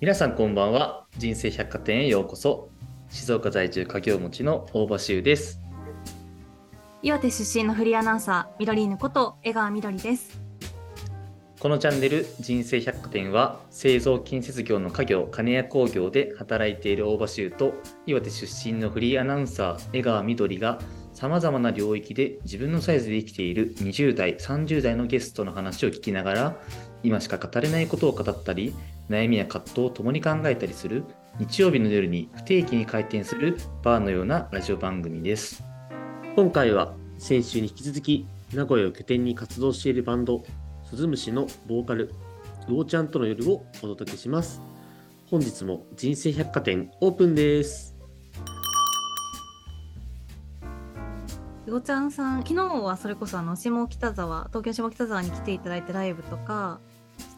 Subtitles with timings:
[0.00, 1.04] 皆さんこんばんは。
[1.18, 2.70] 人生百貨店へようこそ。
[3.10, 5.60] 静岡在住家業持ちの大場修です。
[7.02, 10.40] 岩手出身のフリーアナウンサーみどりーぬこと江川みどりです。
[11.58, 17.74] このチャンネル人生百貨店は製造建設業の家業金谷工業で働いている大場修と
[18.06, 20.80] 岩手出身のフリーアナウンサー江川みどりが
[21.12, 26.56] さまざまな領域で自分のサイズで生きている20代30代のゲストの話を聞きながら
[27.02, 28.74] 今しか語れないことを語ったり
[29.10, 31.04] 悩みや葛藤を共に考えたりする
[31.40, 35.64] 日曜日の夜に不定期に開店するバーのようなラジオ番組です。
[36.36, 40.44] 今回は先週に引き続き名古屋を拠点に活動しているバンド
[40.88, 42.14] スズムシのボーカル
[42.68, 44.60] 魚ちゃんとの夜をお届けします。
[45.28, 47.96] 本日も人生百貨店オープンです。
[51.66, 56.89] 魚ちゃんさん昨日はそれこそあの下北沢東京下北沢に来ていただいてライブとかし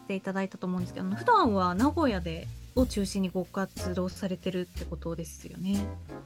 [0.03, 5.77] ていただいたと思うんですけど普段は名古屋でを中心にご活動されてるってことですよね。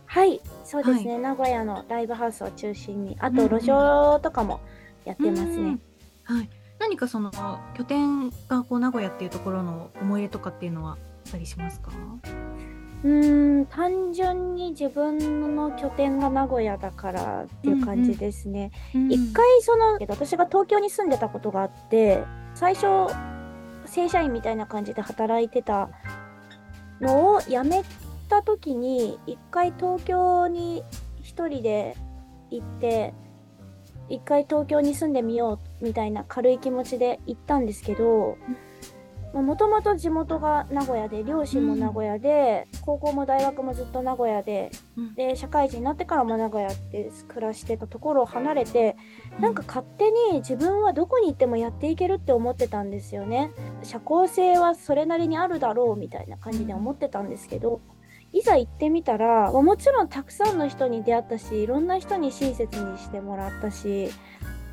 [0.05, 4.61] はい、そうですね、名古屋のライブハウスを中心に、あと路上とかも
[5.03, 5.77] やってますね。
[6.23, 6.49] はい。
[6.79, 7.31] 何かその
[7.73, 10.93] 拠点がこう名古屋っていうところの思い出とかっていうのはあ
[11.27, 11.91] ったりしますか？
[13.03, 18.71] うーん、単純に自分の拠点が名古屋だからっていう感じですね。
[18.95, 22.23] うん一、回その私が東京に住んでたことがあって、
[22.55, 22.85] 最初
[23.87, 25.89] 正社員みたいな感じで働いてた
[27.01, 27.83] のを辞め
[28.29, 30.83] た時に一回東京に
[31.23, 31.95] 1人で
[32.49, 33.13] 行って
[34.09, 38.37] 一回東京に住んでみようみたいな軽い気持ちで行ったんですけど
[39.41, 45.15] もともと地元が名古屋で両親も名古屋で、高校も大学もずっと名古屋でうん。
[45.15, 48.95] で社会人になってからも名古屋って暮らしてたところを離れて
[49.39, 53.51] なんか勝手に自分はどこに行ってもやっていけるって思ってたんですよね。
[53.83, 57.81] 社交性はそれなりにあるだろうみたいな感じで思ってたんですけど、
[58.33, 64.09] いざ行ってみたらもちろんたくさんの人に出会ったしいろんな人に親切にしてもらったし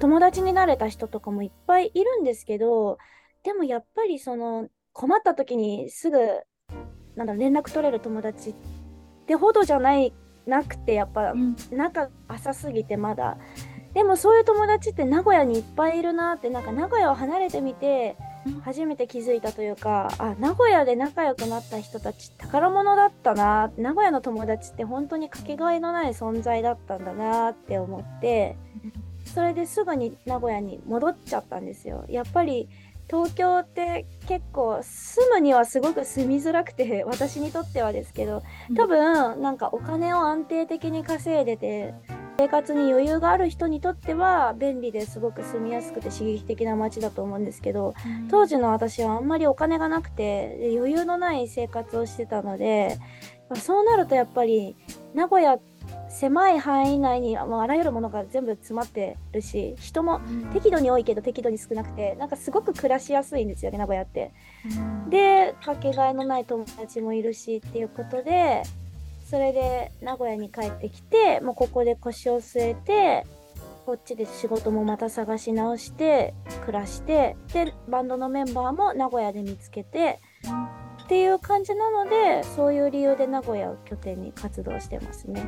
[0.01, 2.99] 友達になれた人とかもいっぱいいるんですけど
[3.45, 6.19] でもやっぱりその困った時にすぐ
[7.15, 8.55] なんだろう連絡取れる友達っ
[9.27, 10.13] てほどじゃない
[10.47, 11.57] なくてやっぱうん。
[11.71, 13.39] 仲浅すぎてまだ。
[13.95, 18.17] でもそういう友達って名古屋にいっぱいいるなってなんか名古屋を離れてみて
[18.47, 18.61] うん。
[18.61, 28.57] 初めて気づいたというかあ名古屋で仲良くなった人たち宝物だったな名古屋の友達って本当にかけがえのない存在だったんだなって思って
[29.25, 32.05] それですぐに名古屋に戻っちゃったんですよ。
[32.09, 32.69] やっぱり
[33.09, 38.43] 東京って結構住むにはすごく住みづらくて 私にとってはですけど
[38.77, 41.95] 多分なんかお金を安定的に稼いでて
[42.39, 47.95] 生活に余裕がある人にとっては便利ですごく住みやすくて刺激的な街だと思うんですけど
[48.31, 52.97] 当時の私はあんまりお金がなくてで余裕のない生活をしてたので
[53.49, 54.77] まあそうなるとやっぱり
[55.15, 55.59] 名古屋
[56.15, 60.21] 狭い範囲内にもうあらゆるものが全部詰まってるし人も
[60.53, 64.31] 適度に多いけど適度に少なくてなんかすごく暮らしやすいんですよね名古屋って。
[65.11, 68.63] でかけがえのない友達もいるしっていうことで
[69.29, 73.27] それで名古屋に帰ってきてもうここで腰を据えて
[73.85, 76.33] こっちで仕事もまた探し直して
[76.65, 80.21] 暮らしてでバンドのメンバーも名古屋で見つけて
[81.03, 85.45] っていう感じなのでそういう理由で名古屋を拠点に活動してますね。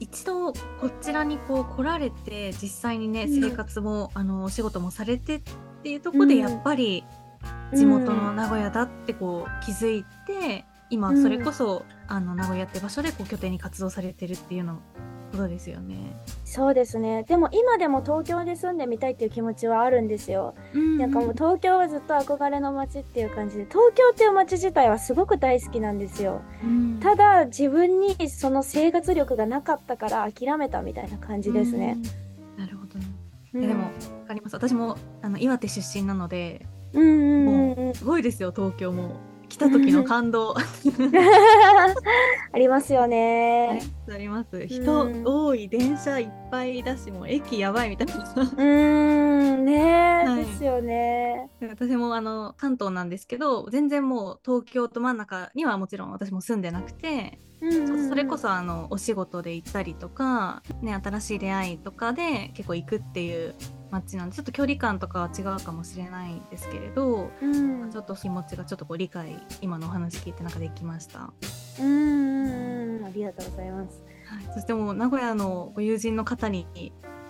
[0.00, 0.56] 一度こ
[1.00, 3.40] ちらにこう来られて実際にね、うん。
[3.40, 5.42] 生活もあのお仕事もされてっ
[5.82, 6.40] ていうところでうん。
[6.40, 7.04] やっぱり
[7.74, 14.80] 地元の名古屋だってこう気づいて、今それこそ、あの名古屋って場所でこう拠点に活動されてるっていうの
[15.30, 16.16] ことですよね。
[16.44, 20.54] そうですねでも今でも東京で住んでみたいっていう気持ちはあるんですよ。
[20.74, 26.40] なんかもう東京はずっと憧れの街っていう感じで東京っていう街自体はすごく大好きなんですよ。
[26.64, 31.96] うんただ自分にその生活力がなかったから諦めたみたいな感じですね。
[32.56, 33.06] うんなるほどね。
[33.54, 33.90] うんでもわ
[34.26, 34.56] かります。
[34.56, 39.16] 私もあの岩手出身なので、うんうんうんうんもうすごいですよ東京も
[39.48, 40.54] 来た時の感動
[42.52, 43.80] ありますよね。
[44.10, 44.66] あります。
[44.66, 48.14] 人うん多い電車いっぱいだしもう駅やばいみたいな。
[48.14, 51.50] うーんねえ、はいですよね。
[51.62, 57.38] 私もあの関東なんですけど全然もう東京と真ん中にはもちろん私も住んでなくて、
[58.08, 63.54] それこそあのお仕事で行ったりとか、ね、新しい出会いとかで結構行くっていう
[63.90, 71.32] 街なんでちょっと距離感とかは違うかもしれないんですけれど、うんちょっと気持ちがちょっとこう理解今のお話聞いてなんかできました？
[71.80, 74.02] うんありがとうございます。
[74.26, 76.66] はい、そしてもう名古屋のご友人の方に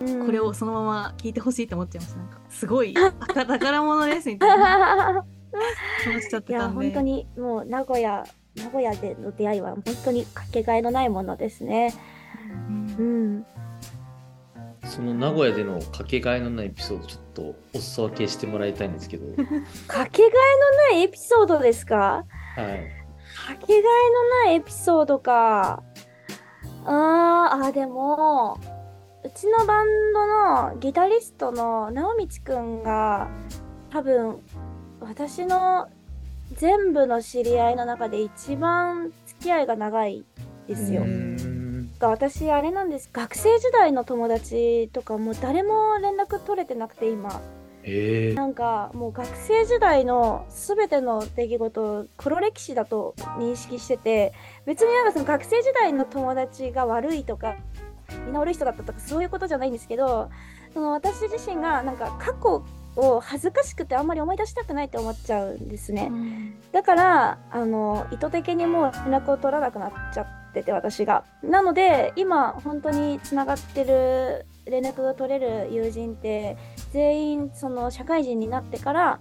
[0.01, 2.19] うんこれをそのまま聞いてほしいと思っちゃいました。
[2.19, 5.25] なんかすごい宝宝物ですみたいな。
[6.05, 8.25] 話しちゃっていや本当にもう名古屋
[8.57, 11.95] 名古屋での出会いは本当にかけがえのないものですね。
[12.69, 13.47] うんうん、
[14.89, 19.27] その名古屋でのかけがえのないエピソードちょっとお裾分けしてもらいたいんですけど、
[19.87, 20.33] かけがえ
[20.91, 22.25] のないエピソードですか？
[22.57, 25.83] はい、かけがえのないエピソードか。
[26.85, 28.59] あーあ、でも、
[29.23, 30.27] うちのバンド
[30.73, 33.29] のギタリストの直道くんが、
[33.91, 34.41] 多分、
[35.01, 35.89] 私の
[36.55, 40.25] 全部の知り合いの中で一番付き合いが長い
[40.67, 41.03] ですよ
[41.99, 42.05] う。
[42.07, 47.41] んが私あれなんです学生時代の友達とかもう誰も連絡取れてなくて今
[47.91, 54.35] えー、なんかもう学生時代の全ての出来事を黒歴史だと認識してて
[54.67, 57.57] 別になんかその学生時代の友達が悪いとか
[58.27, 60.31] みんな悪い人だったとかそういうことじゃないんですけど
[60.75, 62.65] その私自身がなんか過去
[62.99, 66.11] を恥ずかしくてあんまり思い出したくないって思っちゃうんですね。
[66.73, 76.57] だからあの意図的にもう連絡を取らなくなっちゃってて私がなので今本当につながってる連絡が取れる友人って
[76.93, 79.21] 全員その社会人になってから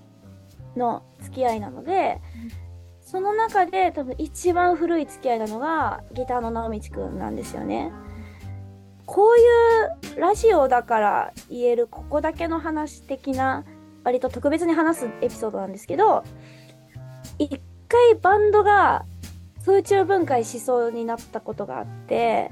[0.75, 2.19] の付き合いなので、
[3.01, 7.91] その中で多分一番古い付き合いなのがギターの直道くんなんですよね。
[9.07, 13.63] こういうラジオだから言えるここだけの話的な
[14.03, 16.23] 割と特別に話すエピソードなんですけど
[17.39, 19.05] 一回バンドが
[19.65, 22.51] 空中分解しそうになったことがあって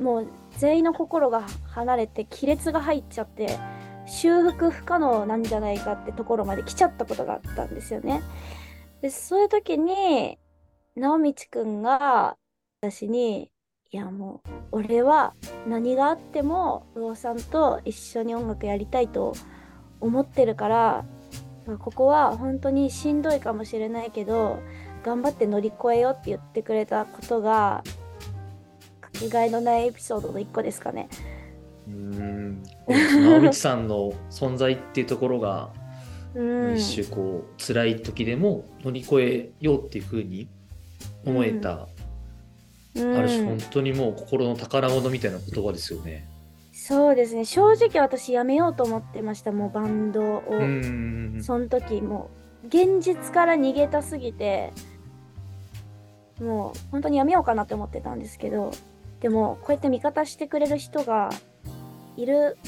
[0.00, 0.28] もう
[0.58, 3.58] 全員の心が離れて亀裂が入っちゃって
[4.06, 8.22] 修復不可能なんじゃないかってところまで来ちゃったことがあったんですよね。
[9.00, 10.38] でそういう時に
[10.96, 12.36] 直道くんが
[12.80, 13.50] 私に
[13.92, 15.34] 「いやもう俺は
[15.68, 19.34] 何があっても魚さんと一緒に音楽やりたいと
[20.00, 21.04] 思ってるから
[21.66, 24.58] まあここは本当にしんどいかもしれないけど
[25.04, 27.84] 頑張って乗り越えようって言ってくれたことが
[29.00, 31.08] かけがえのないエピソードの一個ですかね。
[31.86, 35.70] うーん直道さんの存在っていうところが、
[36.34, 40.48] うん、一種こう辛い時でも乗り越えようっていうふうに
[41.24, 41.95] 思えた、うん
[43.00, 46.26] ある種本当にもう心の宝物みたいな言葉ですよね。
[46.72, 47.44] そうですね。
[47.44, 52.30] 正直私やめようと思ってましたもうバンドを、んその時も
[52.64, 54.72] う現実から逃げたすぎて
[56.40, 58.72] もう本当にやめようかなって思ってたんですけど
[59.20, 61.30] でもこうやって味方してくれる人が
[62.16, 62.58] いる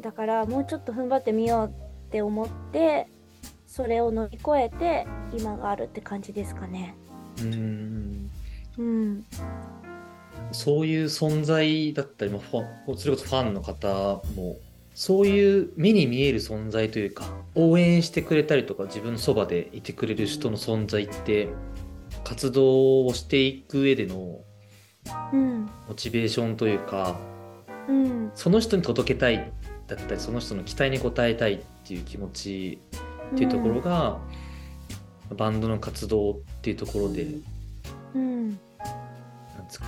[0.00, 3.08] だからもうちょっと踏ん張ってみようって思って
[3.66, 6.94] それを乗り越えて今があるって感じですかね。
[7.38, 8.30] うーん
[8.78, 9.24] うん、
[10.52, 14.56] そういう存在だったり、まあ、それこそファンの方も
[14.94, 17.24] そういう目に見える存在というか
[17.54, 21.48] 応援してくれたりとか自分のそばでいてくれる人の存在って
[22.24, 24.40] 活動をしていく上での
[25.32, 27.18] うん、モチベーションというか
[27.88, 29.52] うん、その人に届けたい
[29.86, 32.78] だったりその人の期待に応えたいっていう気持ち
[33.34, 34.18] っていうところが、
[35.36, 37.26] バンドの活動っていうところで
[38.14, 38.60] うん、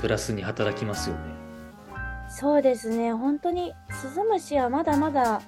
[0.01, 1.45] プラスに働きますよね。
[2.29, 5.43] そうですね本当にスズムシはまだまだ本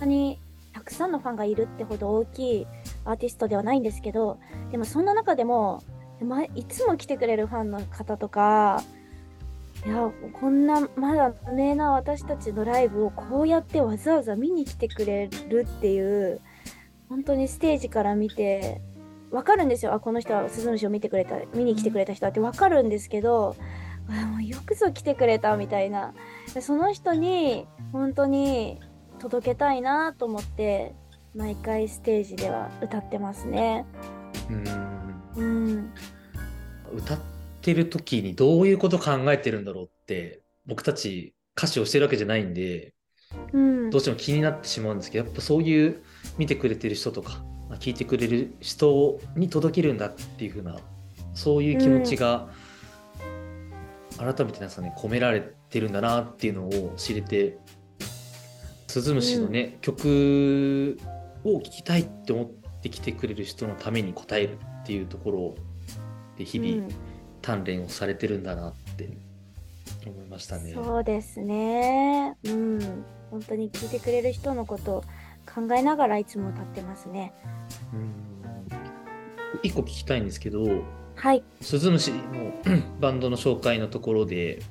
[0.00, 0.40] 当に
[0.72, 2.66] たくさんのファンがいるってほど大きい
[3.04, 4.40] アーティストではないんですけど
[4.72, 5.84] でもそんな中でも、
[6.20, 8.82] ま、いつも来てくれるファンの方とか
[9.86, 16.40] いやこんなまだ無名な私たちのライブをこうやってわざわざ見に来てくれるっていう
[17.08, 18.80] 本当にステージから見て
[19.32, 19.94] わかるんですよ。
[19.94, 23.56] あこの人はスズムシを見てくれた見に来てくれた人だってわかるんですけど
[24.08, 26.14] あもうよくぞ来てくれたみたいな。
[26.54, 28.80] でその人に本当に
[29.18, 30.94] 届けたいなと思って
[31.34, 33.86] 毎回ステージでは歌ってますね。
[34.50, 35.12] うん。
[35.34, 35.92] うん、
[36.94, 37.18] 歌っ
[37.62, 42.92] てる時にどういうこと考えてるんだろうって僕たち歌詞をしてるわけじゃないんで
[43.52, 46.02] うん、どうしても気になってしまうんですけどやっぱそういう
[46.38, 47.42] 見てくれてる人とか
[47.72, 50.76] まあ聞いてくれる人に届けるんだっていう風な
[51.32, 52.48] そういう気持ちが
[54.18, 57.58] 改めてなんですかね込められてるんだなっていうのを知れて
[58.88, 60.98] 鈴虫のね、曲
[61.44, 62.46] を聴きたいって思っ
[62.82, 65.54] てきてくれる人のために応えるっていうところ
[66.36, 66.88] で日々、
[67.40, 69.08] 鍛錬をされてるんだなって
[70.06, 70.74] 思いましたね。
[70.74, 72.36] そうですね。
[72.44, 75.04] うん、本当に聞いてくれる人のことを
[75.54, 77.32] 考えながらいつも歌ってますね。
[77.92, 78.22] うん
[79.62, 80.82] 一個聞きたいんですけど
[81.14, 81.42] はい。
[81.60, 82.18] 鈴虫の
[83.00, 84.62] バンドの紹介のところで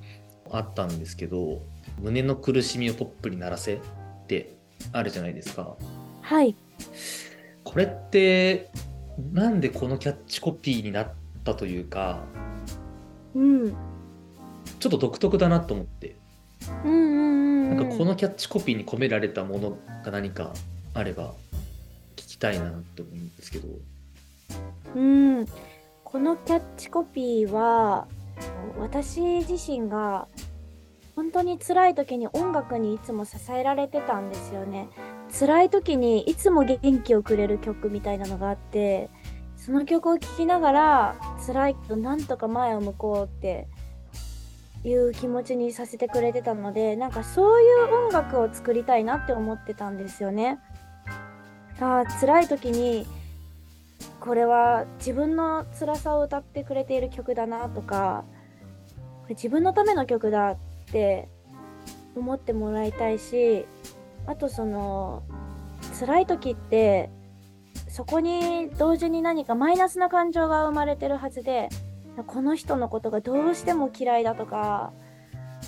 [0.49, 1.61] あったんですけど
[2.01, 3.77] 「胸の苦しみをポップにならせ」っ
[4.27, 4.55] て
[4.91, 5.75] あるじゃないですか。
[6.21, 6.55] はい。
[7.63, 8.69] これって
[9.33, 12.23] なんでこのキャッチコピーになったというか
[13.35, 13.75] うん
[14.79, 16.15] ちょっと独特だなと思って
[16.83, 17.10] うん
[18.01, 20.53] このキャッチコピーに込められたものが何か
[20.95, 21.35] あれば
[22.15, 23.67] 聞きたいなと思うんですけど。
[24.95, 25.45] うん。
[26.03, 28.07] このキャッチコピーは
[28.79, 30.27] 私自身が
[31.15, 34.89] 本当に辛い時に音楽にいつも支えられてたんですよね。
[35.31, 39.11] 辛い時にいつも元気をくれる曲みたいなのがあって
[39.57, 41.15] その曲を聴きながら
[41.45, 43.67] 辛いけどなんとか前を向こうって
[44.83, 50.59] いう気持ちにさせてくれてたのでなんかそういう音楽を作りたいなって思ってたんですよね。
[51.79, 53.07] あ辛い時に
[54.19, 58.23] これは自分の辛さを歌ってくれている曲だなとか
[59.23, 60.57] これ自分のための曲だっ
[60.91, 61.27] て
[62.15, 63.65] 思ってもらいたいし
[64.27, 65.23] あとその
[65.99, 67.09] 辛い時って
[67.89, 71.69] そこに同時に何かマイナスな感情が生まれてるはずで
[72.27, 74.93] この人のことがどうしても嫌いだとか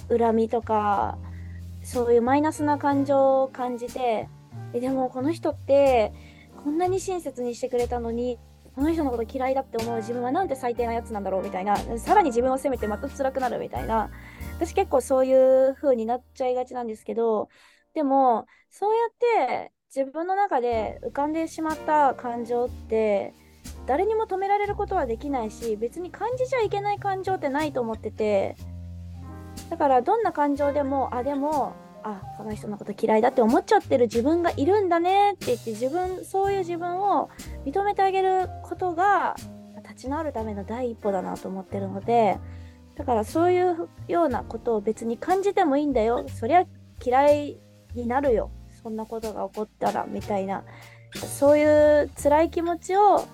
[0.10, 1.18] 恨みとか
[1.84, 4.30] そういうマイナスな感情を感じて
[4.74, 6.14] えでもこの人って
[6.64, 8.38] こんなに親切にしてくれたのに
[8.76, 14.10] この人のこと嫌いだって思う自分はなんて最低なやつなんだろうみたいなさらに自分を責めてまた辛くなるみたいな。
[14.56, 17.50] 私結構そういう風になっちゃいがちなんですけど
[17.94, 23.34] でもそうやって自分の中で浮かんでしまった感情って
[23.86, 28.56] 誰にも止められることはできないし別に感じちゃいけない感情ってないと思ってて
[29.70, 31.74] だからどんな感情でもあでも
[32.04, 37.30] あこの人のこと嫌いだって思っちゃってる自分がいるんだねって言って自分そういう自分を
[37.66, 39.36] 認めてあげることが
[39.84, 42.40] 立ち直るための第一歩だなと思ってるので
[42.96, 46.26] だからそういうようなことを別に感じてもいいんだよ。
[46.30, 46.66] そりゃ
[47.04, 47.60] 嫌い
[47.96, 48.52] になるよ。
[48.84, 50.64] そんなことが起こったらみたいな。
[51.16, 53.26] そういう辛い気持ちを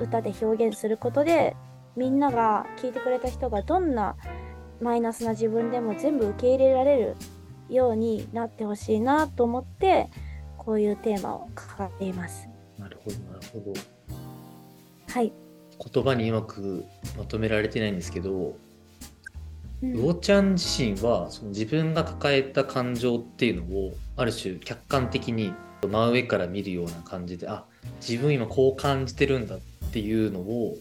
[0.00, 1.56] 歌で表現することで
[1.96, 4.16] みんなが聞いてくれた人がどんな
[4.80, 7.16] マイナスな自分でも全部受け入れられる
[7.68, 10.08] ようになってほしいなと思って
[10.56, 12.48] こういうテーマを掲げています。
[12.78, 13.80] なるほどなるほど
[15.08, 15.32] はい。
[15.92, 16.84] 言葉にうまく
[17.16, 18.54] まとめられてないんですけど
[19.82, 25.54] うん魚ちゃん自身はその自分が抱えた感情っていうのをある種客観的に
[25.88, 27.64] 真上から見るような感じであ
[28.06, 29.58] 自分今こう感じてるんだっ
[29.92, 30.76] ていうのを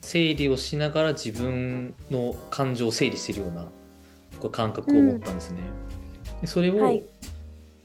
[0.00, 3.66] 整理をしながら自分の感情を整理してるような
[4.50, 5.60] 感覚を持ったんですね。
[6.40, 7.02] でそれをはい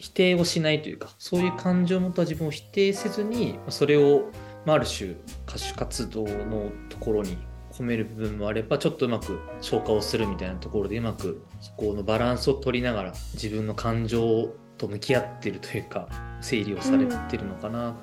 [0.02, 4.32] 否定をしないというかそういう感情を持った自分を否定せずにそれを、
[4.66, 5.12] まあ、ある種
[5.48, 7.38] 歌手活動のところに
[7.72, 16.08] 込める部分もあればちょっとうまく消化をするみたいなところでうまくそこのバランスを取りながら自分の感情と向き合ってるというか
[16.42, 17.94] 整理をされてるのかなっ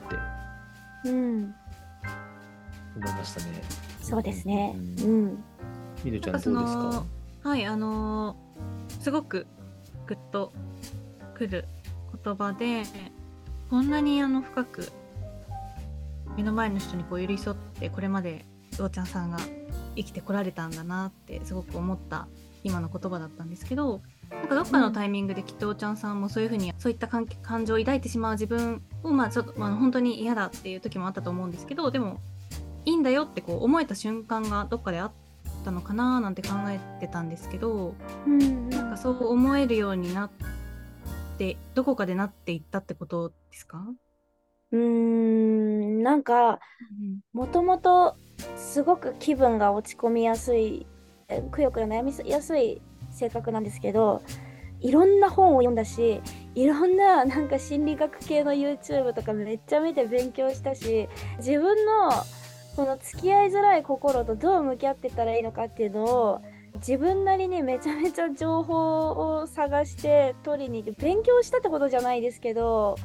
[1.02, 1.54] てうん、
[2.96, 3.62] 思いましたね。
[4.02, 4.74] そうですね。
[5.00, 5.44] ううんん。
[6.04, 7.04] みるちゃんどうですか？
[7.42, 9.46] はいあのーすごく
[10.06, 10.52] グッと
[11.34, 11.66] くる
[12.24, 12.82] 言葉で
[13.70, 14.90] こんなにあの深く
[16.36, 19.38] 目の前の人にこう寄り添ってこれまで魚ちゃんさんが
[19.94, 22.26] 生きてこられたんだなってすごく思った
[22.64, 32.20] 今の言葉だったんですけどなんかどっかのタイミングできっとおちゃんさんもそういうふうにそういった感感情を抱いてしまう自分をまあちょっと、まあ、本当に嫌だっていう時もあったと思うんですけどでも
[32.84, 35.12] いいんだよってこう思えた瞬間がどっかであっ
[35.64, 37.94] たのかななんて考えてたんですけど
[38.26, 40.30] うんなんかそう思えるようになっ
[41.38, 43.84] てどこかでなっていったってことですか、
[44.72, 46.58] うーん、なんか、
[47.32, 48.16] もともと
[48.56, 50.86] すごく気分が落ち込みやすい、
[51.28, 52.82] えくよくよ悩みやすい
[53.18, 54.22] 性格なんですけど、
[54.80, 56.22] いろんな本を読んだし、
[56.54, 61.08] いろんななんか心理学系の YouTube とかめっちゃ見て勉強したし、
[61.38, 62.10] 自分の
[62.76, 66.42] この付き合いづらい心とどう向き合ってたらいいのかっていうのを
[66.76, 69.10] 自分なりにめちゃめちゃ情報
[69.40, 72.96] を探して取りに行って勉強したってことじゃないですけど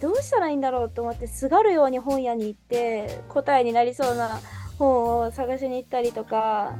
[0.00, 4.40] どうしたらいいんだろうと思ってすがるように本屋に行って答えになりそうな
[4.78, 6.74] 本を探しに行ったりとか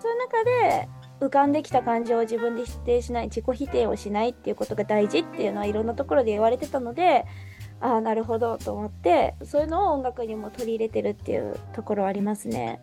[0.00, 0.88] そういう中で
[1.20, 7.24] 浮かんできた感情を自分で否定しない自己否定をしないっていうことが大事っていうのはいろんなところで言われてたので
[7.80, 12.80] ああなるほどと思ってそういうのを音楽にも取り入れてるっていうところはありますね。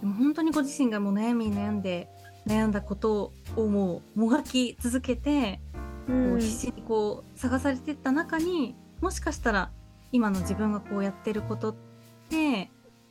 [0.00, 2.08] でも本当にご自身がもう悩みに悩んで
[2.46, 5.60] 悩んだことをもうもがき続けて、
[6.08, 9.70] うこうん必死にこう探されてった中にもしかしたら
[10.12, 11.74] 今の自分がこうやってることっ
[12.28, 12.70] て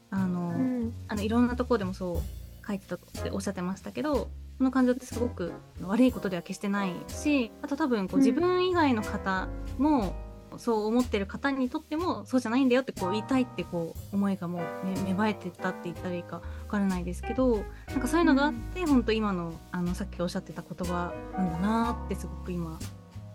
[0.09, 2.38] あの、うんあのいろんなところでもそう
[2.69, 8.25] 書いてたっておっしゃってましたけどこの感情ってすごく悪いことでは決してないしあと多分こううん。
[8.25, 9.47] 自分以外の方
[9.77, 10.15] も
[10.57, 22.79] そう思ってる方にとってもそうじゃないんだよってこう言いたいってこう思いがもう芽芽生えてったって言ったらいいかわからないですけどなんかそういうのがあって、本当今のあのさっきおっしゃってた言葉なんだなってすごく今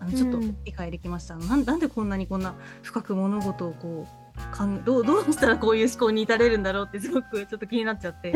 [0.01, 0.57] あのちょっとうん。
[0.65, 4.24] 理解できました、なんなんでこんなにこんな深く物事をこう
[4.57, 8.33] かんどうどうしたらこういう思考に至れるんだろうってすごくちょっと気になっちゃって。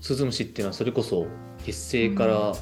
[0.00, 1.26] スズムシっていうのはそれこそ
[1.64, 2.52] 結成から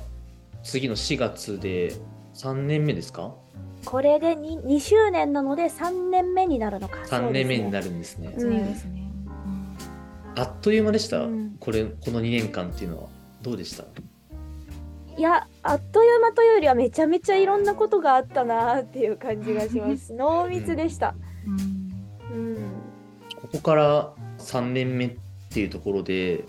[0.62, 1.95] 次の4月で
[2.35, 3.35] 3年目ですか？
[3.85, 6.99] これで 2, 2周年なので3年目になるのか。
[7.07, 7.87] 3年目になる。
[7.87, 9.09] るんですねうんそうですね。
[10.37, 13.09] あっという間でした、うんこれこの2年間っていうのは
[13.40, 13.85] どうでした？
[15.16, 20.12] いや、あっという間というよりはめちゃめちゃいろんなことがあったなっていう感じがします。
[20.14, 21.14] 濃密でした。
[21.47, 22.56] うんうん。
[23.40, 25.16] ここから3年目っ
[25.50, 26.44] ていうところで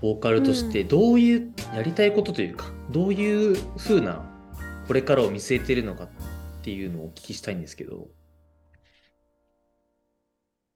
[0.00, 4.24] ボーカルとしてどういうやりたいことというか、どういう風な
[4.86, 6.08] これからを見据えているのかっ
[6.62, 8.08] ていうのをお聞きしたいんですけど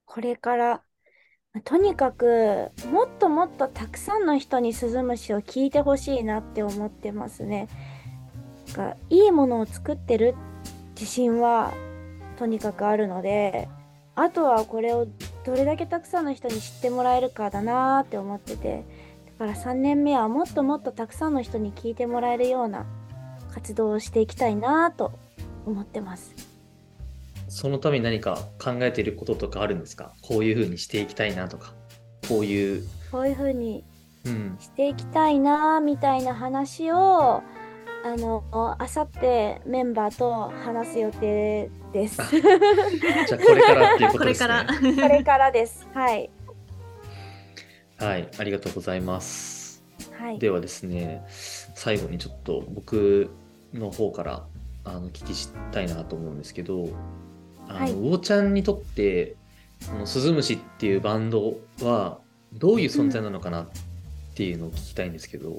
[0.05, 0.83] これから、
[1.61, 7.67] とにかく、もっともっとたくさんの人にスズムシを聞いてほしいなって思ってますね。
[8.73, 10.33] がいいものを作ってる
[10.95, 11.71] 自信は
[12.39, 13.69] とにかくあるので、
[14.15, 15.07] あとはこれを
[15.45, 18.83] どれだけたくさんの人に知ってもらえるかだなーって思ってて、
[19.37, 22.87] だから3年目はもっともっとたくさんの人に聞いてもらえるような
[23.53, 25.11] 活動をしていきたいなと
[25.67, 26.52] 思ってます。
[27.55, 30.13] そのために何か考えていることとかあるんですか？
[30.21, 31.73] こういう風にしていきたいなとか
[32.27, 33.83] こういう、こういう風に
[34.25, 37.43] うん、していきたいなみたいな話を
[38.05, 38.43] あの
[38.79, 42.21] あさってメンバーと話す予定です。
[42.21, 44.65] あじゃあこれからっていうこことれですねから。
[44.65, 45.87] これからです。
[45.93, 46.29] はい。
[47.97, 49.83] はいありがとうございます
[50.17, 50.39] はい。
[50.39, 51.25] ではですね
[51.75, 53.29] 最後にちょっと僕
[53.73, 54.45] の方から
[54.85, 56.87] あの聞きしたいなと思うんですけど
[57.67, 57.93] あの、はい。
[57.93, 59.35] 魚ちゃんにとって
[59.91, 62.19] このスズムシっていうバンドは
[62.53, 63.67] どういう存在なのかなっ
[64.35, 65.55] ていうのを聞きたいんですけど、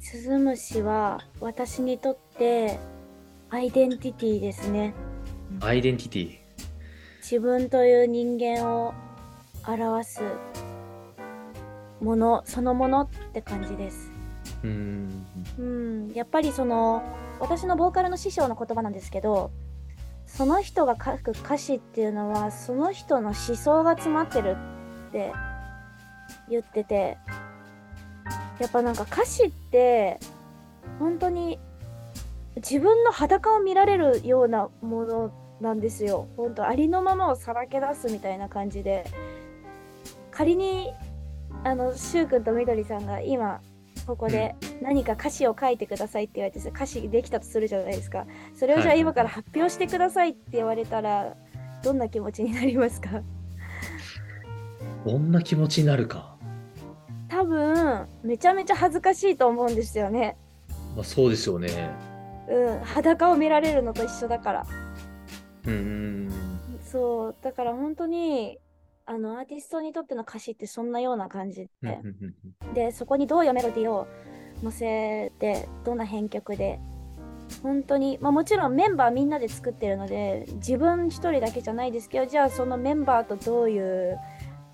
[0.00, 2.78] スズムシは私にとって
[3.50, 4.94] アイデンティティですね。
[5.60, 6.38] アイデンティティ？
[7.22, 8.92] 自分という人間を
[9.66, 10.20] 表す
[12.00, 14.10] ものそのものって感じです。
[14.62, 15.26] うーん。
[15.58, 17.02] うん、やっぱりその
[17.40, 19.50] 私のボーカルの師匠の言葉なんですけど
[20.36, 24.56] その人が書く歌詞っていうのはその人の思想が詰まってる
[25.08, 25.32] って
[26.48, 27.16] 言ってて
[28.58, 30.18] やっぱなんか歌詞って
[30.98, 31.58] 本当に
[32.56, 36.28] 自分の裸を見られるようなものなんですよ。
[36.36, 39.04] 本当ありのままをさらけ出すみたいな感じで。
[40.32, 40.92] 仮に
[41.62, 43.60] あのしゅうくんとみどりさんが今
[44.06, 48.26] ここで何か歌詞を書いてくださいって言われて歌詞できたとするじゃないですか。
[48.54, 51.36] それをじゃあはい今から発表してくださいって言われたら
[51.82, 53.22] どんな気持ちになりますか？
[55.04, 56.36] どんな気持ちになるか、
[57.28, 60.36] 多分めちゃめちゃ恥ずかしいと思うんですよね。
[60.94, 61.90] まあ、そうですよね。
[62.48, 62.80] うん。
[62.80, 64.66] 裸を見られるのと一緒だから。
[65.66, 66.30] うーん。
[66.84, 67.34] そう。
[67.42, 68.58] だから本当に
[69.06, 72.34] あのアーティストにとっての歌詞ってそんなような感じで、うんうん
[72.66, 72.74] うん。
[72.74, 74.06] でそこにどういうメロディーを
[74.62, 76.80] 乗せてどんな編曲で
[77.62, 84.18] 本当に、まあ、もちろんメンバーみんなで作ってるので自分一人だけじゃないですけどじゃあそのメンバーとどういう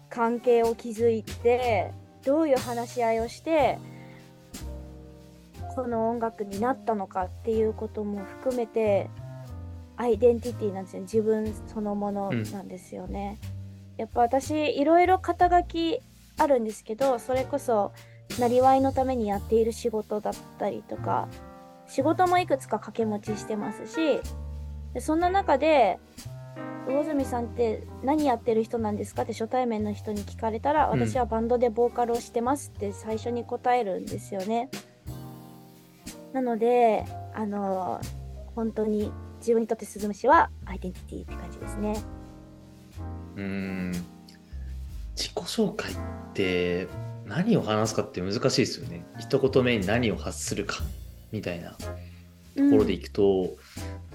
[0.08, 1.92] 関係を築いて
[2.24, 3.78] どういう話し合いをして
[5.74, 9.08] この音楽になったのかっていうことも含めて
[9.96, 11.02] アイデンティティなんですよ。
[11.02, 13.38] 自分そのものなんですよね。
[14.00, 16.00] やっぱ私いろいろ肩書き
[16.38, 17.92] あるんですけどそれこそ
[18.38, 21.28] なりわいのためにやっている仕事だったりとか
[21.86, 24.20] 仕事もいくつか掛け持ちしてますし
[24.94, 25.98] でそんな中で
[26.86, 34.70] 魚住さんって何やってる人なんですかって初対面の人に聞かれたら、うん私はバンドでボーカルをしてますって最初に答えるんですよね。
[36.32, 38.00] なのであの
[38.56, 42.19] 本当に自分にとってスズムシはアイデンティティって感じですね。
[43.36, 43.92] うーん。
[45.16, 45.96] 自己紹介っ
[46.32, 46.88] て
[47.26, 49.04] 何を話すかって難しいですよね。
[49.18, 50.76] 一言目に何を発するか
[51.30, 51.76] みたいなと
[52.70, 53.50] ころでいくと、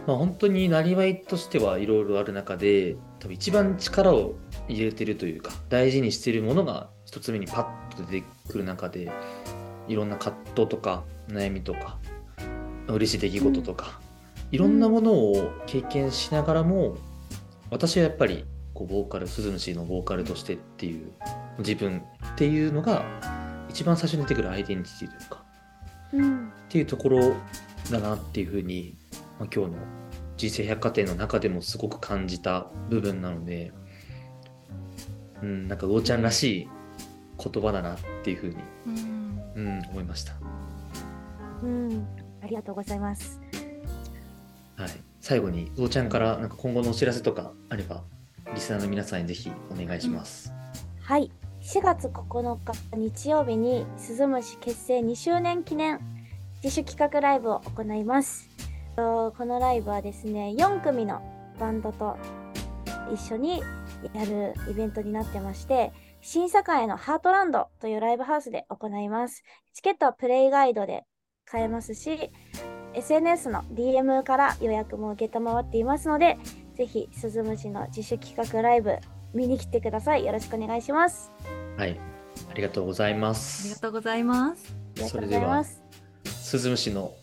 [0.08, 4.34] まあ本当になりわいとしてはいろいろある中で多分一番力を
[4.68, 9.12] 入れてるというか大事にしているものが一つ目にパッと出てくる中で
[9.88, 12.00] いろんな葛藤とか悩みとか
[12.88, 14.00] 嬉しい出来事とか、
[14.52, 16.98] いろんなものを経験しながらも
[17.70, 18.44] 私はやっぱり
[18.76, 21.12] こうボーカル鈴虫のボーカルとしてっていう
[21.58, 23.04] 自分っていうのが
[23.70, 25.44] 一番最初に出てくるアイデンティティというか
[26.14, 27.36] うんっていうところ
[27.90, 28.96] だなっていうふうに
[29.40, 29.78] まあ、今日の
[30.38, 33.72] 人生百貨店の中でもすごく感じた部分なので、
[35.42, 36.70] うん、なんか魚ちゃんらしい
[37.38, 38.56] 言葉だなっていうふうに、
[38.88, 40.34] うんうん、思いました。
[41.64, 42.08] うん、
[42.42, 43.40] ありがとうございます。
[44.78, 44.90] はい、
[45.22, 48.04] 最後に魚ちゃんからなんか今後のお知らせとかあれば
[48.54, 50.54] リスナーの皆さんにぜひお願いします。
[51.02, 51.32] はい、
[51.62, 56.00] 4月9日日曜日に鈴虫結成2周年記念
[56.64, 58.50] 自主企画ライブを行います。
[58.96, 61.22] このライブはですね、4組の
[61.60, 62.18] バンドと
[63.14, 63.62] 一緒に
[64.14, 69.44] やるイベントになってまして、新栄のハートランドというライブハウスで行います。
[69.74, 71.04] チケットはプレイガイドで
[71.46, 72.32] 買えますし、
[72.94, 76.38] SNS の DM から予約も受けたまわっていますので、
[76.76, 78.98] ぜひ鈴虫の自主企画ライブ
[79.34, 80.26] 見に来てください。
[80.26, 81.32] よろしくお願いします。
[81.78, 82.00] はい、
[82.50, 83.82] ありがとうございまありがす。
[83.82, 84.76] とうございます。
[84.96, 85.82] ありがとうごそれではざいます。
[86.26, 87.14] スズムシの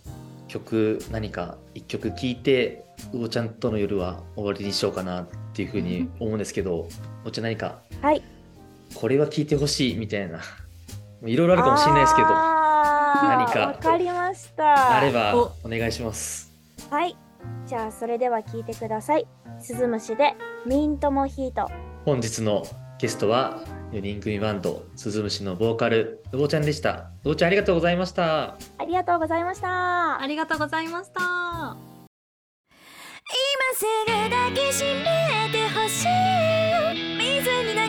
[0.48, 6.88] 曲何か一曲聴いて魚ちゃんとの夜は終わりにしようかなっていうふうに思うんですけど
[7.24, 7.78] 魚ちゃん何か？
[8.00, 8.22] はい。
[8.94, 10.40] これは聴いてほしいみたいな
[11.24, 15.00] いろいろあるかもしれないですけどあ何何かわかりました。
[15.00, 16.52] ればおお願いします。
[16.90, 17.16] はい。
[17.66, 19.26] じゃあ、それでは聞いてください。
[19.60, 20.34] スズムシで
[20.66, 21.70] ミントモヒート。
[22.04, 22.64] 本日の
[22.98, 27.10] ゲストは4人組バンドスズムシのボーカル魚ちゃんでした。
[27.24, 28.56] 魚ちゃんありがとうございました。
[28.78, 30.20] ありがとうございました。
[30.20, 31.20] ありがとうございました。
[31.20, 31.76] 今
[33.74, 36.08] すぐ抱きしめてほしい
[37.16, 37.80] 水に流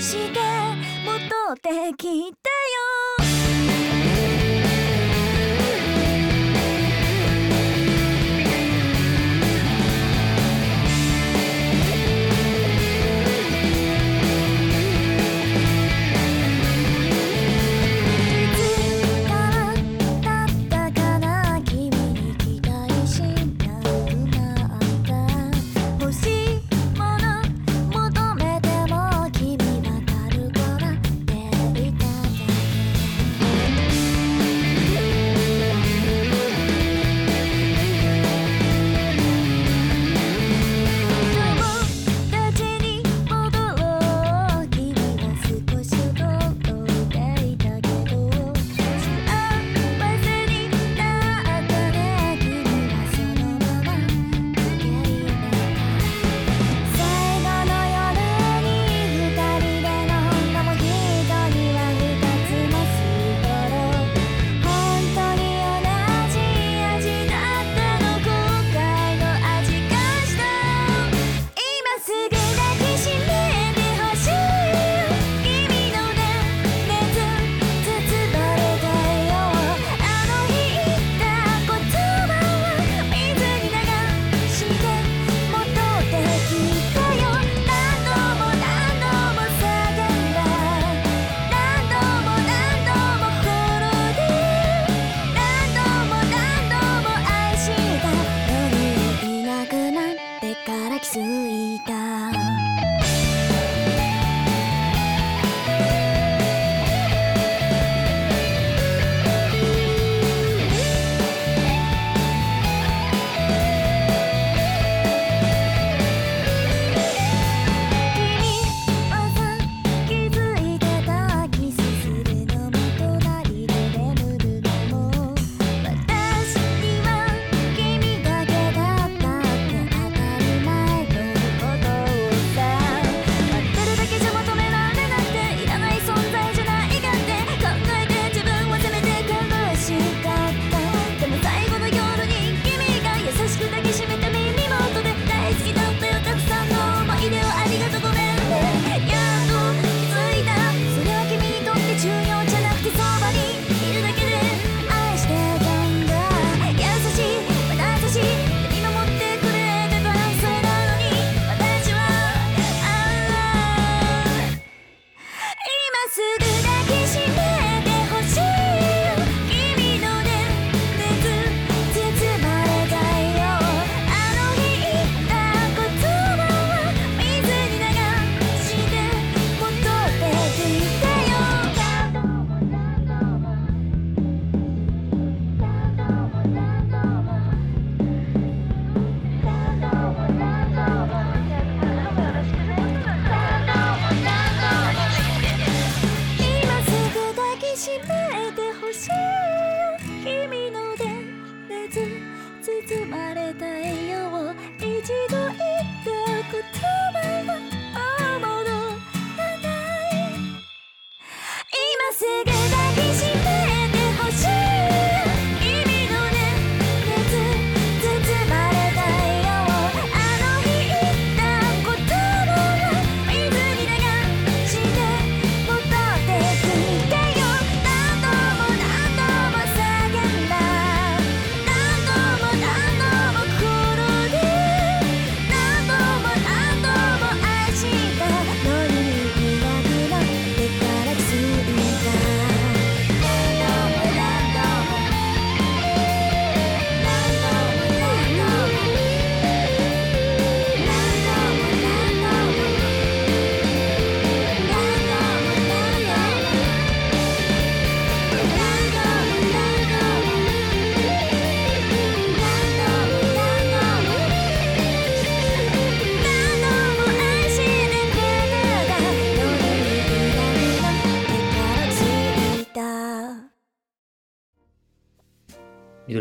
[0.00, 0.38] して
[1.04, 1.18] 戻
[1.52, 3.17] ってきたよ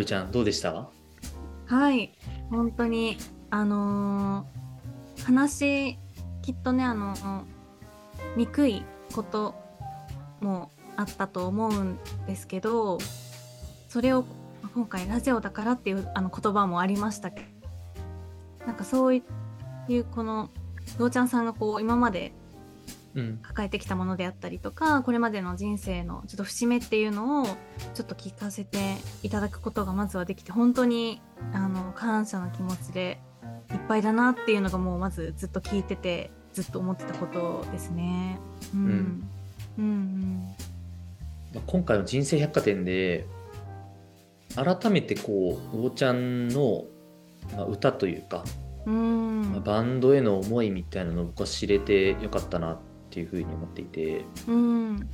[0.08, 0.90] ちゃんどうでした？
[1.68, 2.14] はい。
[2.50, 3.18] 本当に
[3.50, 4.58] あのー
[5.26, 5.98] 話
[6.42, 7.14] きっとねあの
[8.38, 9.56] 憎いこと
[10.40, 13.00] もあったと思うんですけど
[13.90, 14.24] それを
[14.74, 17.42] 今回ラジオだからっていうあの言葉もありましたけ
[18.60, 19.24] どなんかそうい
[19.90, 20.50] うこの
[20.98, 22.32] どうちゃんさんがこう今まで
[23.42, 27.46] 抱えてきたものであったりとかこれまでの人生のちょっと節目っていうのを
[27.94, 31.22] ちょっと聞かせていただくことがまずはできて本当に
[31.54, 33.20] あの感謝の気持ちで
[33.72, 38.40] いっぱいだなっていうのがもうまずずっと聞いててずっと思ってたことですね。
[38.74, 39.30] うん、
[39.78, 40.48] うん、
[41.66, 43.26] 今回の人生百貨店で
[44.56, 46.86] 改めてこう魚ちゃんの、
[47.56, 48.44] まあ、歌というか、
[48.86, 49.52] うん。
[49.52, 52.78] まあバンドへの思いみたいなのを僕は知れてよかったなっ
[53.18, 55.10] ていうふうに思っていてうん。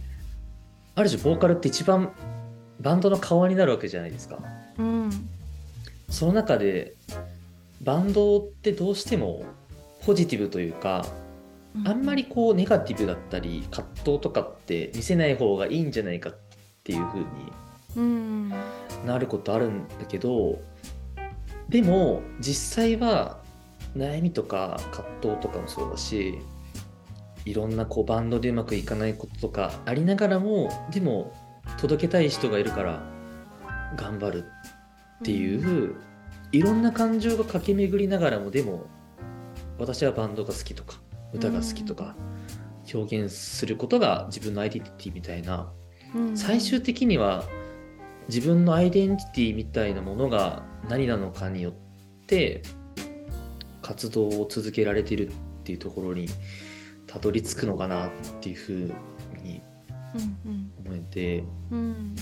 [0.96, 2.12] ある種ボーカルって一番
[2.82, 4.40] バンドの顔になるわけじゃないですか。
[4.78, 5.10] うん。
[6.10, 6.96] その中で
[7.82, 9.46] バンドってどうしても
[10.06, 11.06] ポジティブというか
[11.86, 16.36] あんまりこうネガティブだったり葛藤とかって見せない方がいいんじゃないかっ
[16.84, 17.26] ていう風に
[17.96, 18.50] うん。
[19.06, 20.60] なることあるんだけど
[21.70, 23.40] でも実際は
[23.96, 26.40] 悩みとか葛藤とかもそうだし
[27.46, 31.34] いろんなこうバンドでうまくいかないこととかありながらもでも
[31.80, 33.04] 届けたい人がいるから
[33.96, 34.46] 頑張る
[35.20, 35.96] っていう、
[36.52, 38.88] いろんな感情が駆け巡りながらもでも
[39.78, 41.00] 私はバンドが好きとか
[41.34, 42.16] 歌が好きとか
[42.94, 45.72] 表現することが自分のアイデンティティみたいな
[46.16, 46.38] うん。
[46.38, 47.44] 最終的には
[48.28, 51.74] 自分のアイデンティティみたいなものが何なのかによっ
[52.28, 52.62] て
[53.82, 55.32] 活動を続けられてるっ
[55.64, 56.28] ていうところに
[57.14, 58.10] たどり着くのかなっ
[58.42, 58.76] ていうふう
[59.44, 59.62] に
[60.84, 62.16] 思えてうんうん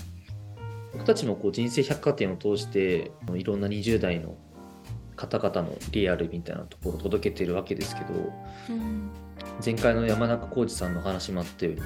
[0.92, 4.36] 僕たちもこう人生百貨店を通していろんな20代の
[5.16, 8.34] 方々のリアルみたいなところを届けてるわけですけど
[8.70, 9.10] うん
[9.64, 11.86] 前回の山中浩二さんの話もあったようにや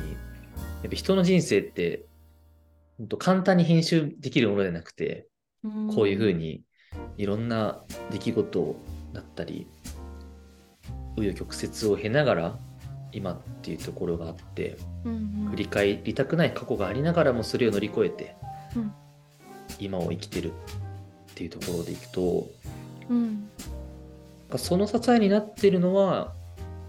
[0.87, 2.05] っぱ人の人生って
[2.97, 5.27] 本当簡単に編集できるものじゃなくて
[5.63, 6.63] うんこういうふうに
[7.17, 8.75] いろんな出来事
[9.13, 9.67] だったり
[11.15, 12.59] 紆余曲折を経ながら
[13.15, 15.49] 今っていうところがあってうんうん。
[15.51, 18.35] 振り返りたくない過去がありながらもそれを乗り越えて
[18.75, 18.93] うん。
[19.79, 20.53] 今を生きてるっ
[21.33, 22.47] ていうところでいくと
[23.09, 23.49] うん。
[24.57, 26.33] その支えになってるのは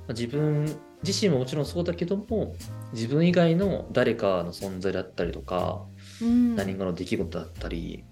[0.08, 2.54] 自分自身ももちろんそうだけども
[2.92, 5.84] 自分以外の誰かの存在だったりとか
[6.20, 6.56] うん。
[6.56, 8.04] 何かの出来事だったり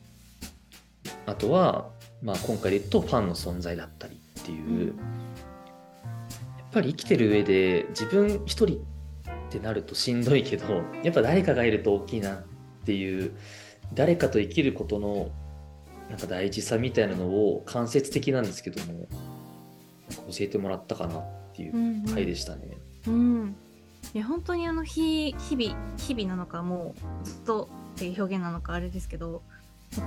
[1.26, 1.90] あとは、
[2.22, 4.96] まあ、今回で言うとファンの存在だったりっていう、やっ
[6.74, 8.80] ぱり生きてる上で自分一人っ
[9.50, 12.44] てなるとしんどいけどやっぱ誰かがいると大きいなっ
[12.84, 13.32] ていう
[13.94, 15.30] 誰かと生きることの
[16.10, 19.06] なんか大事さみたいなのを間接的なんですけども
[20.30, 22.76] 教えてもらったかなっていううん回でしたね。
[23.06, 23.56] うん、
[24.12, 29.42] いや本当にあの日日々日々なのかもうずっとっていう表現なのかあれですけど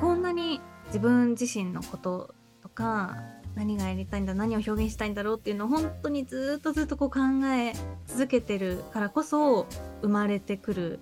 [0.01, 3.17] こんなに自分自身のこととか
[3.58, 7.74] 何がやりたいんだ何を表現したいんだろうっていうのを本当にずっとずっとこう考え
[8.06, 9.65] 続けてるからこそ
[10.04, 11.00] 生まれてくる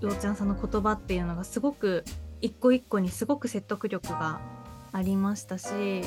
[0.00, 2.04] ようちゃんさんの言葉っていうのがすごく
[2.40, 4.40] 一個一個にすごく説得力が
[4.90, 6.02] ありましたし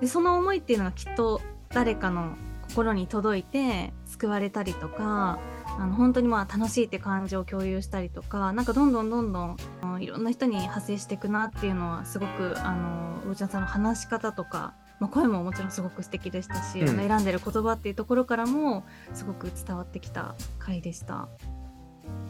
[0.00, 2.36] でその思いっていうのがきっと誰かの
[2.68, 5.40] 心に届いて救われたりとか
[5.78, 9.56] あの本当にまあ楽しいって感情を共有したりとかなんかどんどんどんどん
[10.02, 21.28] いろんな人に派生していくなっていうのはすごくあのうーちゃんさんの話し方とか、まあ、声ももちろんすごく素敵でしたし、うんあの選んでる言葉っていうところからもすごく伝わってきた回でした。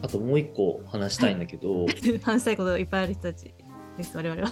[0.01, 1.87] あともう一個話したいんだけど、
[2.23, 3.53] 話したいこといっぱいある人たち
[3.97, 4.51] です我々は。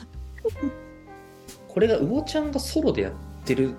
[1.68, 3.14] これが魚ちゃんがソロでやっ
[3.46, 3.76] てる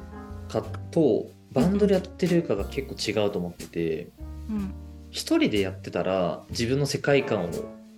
[0.49, 4.09] かとバンドでやってるかが結構違うと思ってて
[4.49, 4.73] うん
[5.19, 7.51] 一人でやってたら自分の世界観を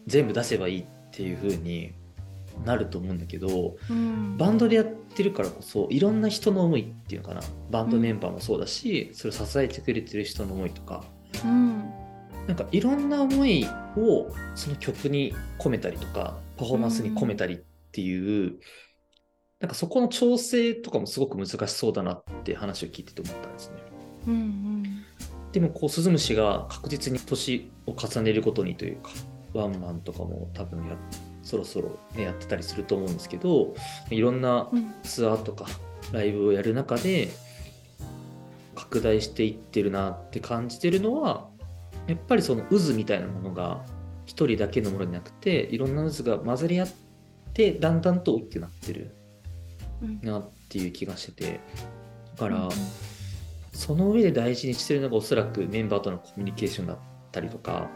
[0.07, 1.93] 全部出せばいいっていう風に
[2.65, 4.39] なると思うんだけどうん。
[4.39, 7.43] バンドでやってるからこそいろんな人の思いっていうのかな。
[7.71, 11.05] バンドメンバーもそうだし、それを支えてくれてる人の思いとか。
[11.45, 11.91] うん。
[12.47, 13.67] なんかいろんな思い
[13.99, 17.59] をその曲に込めたりとかパフォーマンスに込めたりっ
[17.93, 18.59] ていう、
[19.61, 23.77] なんかそこの調整とかもすごく難しそうだなって話を聞いてて思ったんですね。
[24.27, 24.80] うんうん
[25.53, 29.11] でもこうスズムシが確実に年を重ねるごとにというか
[29.53, 30.97] ワンマンとかも多分や
[31.43, 33.75] そろそろ、ね、やってたりすると思うんですけど
[34.11, 34.95] いろんなうん。
[35.03, 35.67] ツアーとか
[36.13, 37.31] ライブをやる中で
[38.75, 41.49] 拡大していってるなって感じてるのは
[42.07, 43.85] やっぱりその渦みたいなものが
[44.27, 46.89] 一人だけのものじゃなくていろんな渦が混ざり合っ
[47.55, 49.15] でだんだんと大きくなってる
[50.03, 50.21] うん。
[50.23, 51.61] なっていう気がしてて
[52.37, 52.71] だから、うん
[53.81, 56.99] その上で大事にしてるのがおそらくメンバーとのコミュニケーションだっ
[57.33, 57.89] たりとか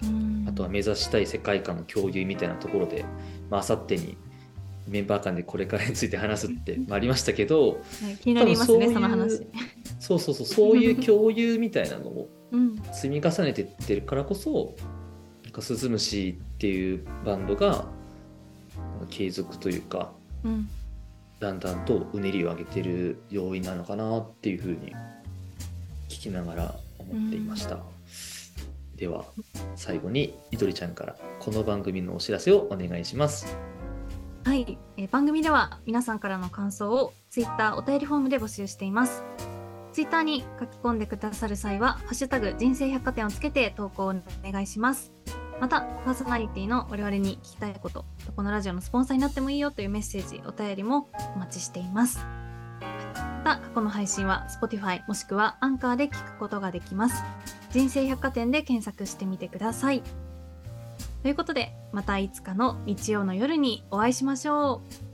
[0.00, 0.46] うん。
[0.48, 3.04] あとは目指したい世界観の共有みたいなところで
[3.50, 4.16] あさってに
[4.86, 9.44] メンバー間でこれからについて話すってまあありましたけどはい気になりますねその話。
[9.98, 12.76] そうそうそうそういう共有みたいなのをうん。
[12.92, 14.76] 積み重ねてってるからこそ
[15.42, 17.86] なんかスズムシっていうバンドが
[19.10, 20.12] 継続というか
[20.44, 20.68] うん
[21.40, 24.94] だんだんとうねりを上げてる要因なのかなっていうふうに
[26.08, 27.78] 聞きながら思っていました、
[28.96, 29.24] では
[29.76, 33.56] 最後にいどりちゃんからこの番組のお知らせをお願いします
[34.44, 39.22] はい、えー番組では皆さんからの感想をツイッターお便りフォームで募集しています。
[39.92, 44.14] ツイッターに書き込んでくださる際は、ハッシュタグ人生百貨店をつけて投稿をお
[44.50, 45.12] 願いします。
[45.60, 48.04] また、パーソナリティの我々に聞きたいこと、
[48.36, 52.24] このラジオのスポンサーになってもいいよというメッセージ、お便りもお待ちしています。
[52.80, 57.22] また、過去の配信は Spotify もしくはアンカーで聞くことができます。
[57.70, 60.02] 人生百貨店で検索してみてください。
[61.22, 65.07] ということで、またいつかの日曜の夜にお会いしましょう。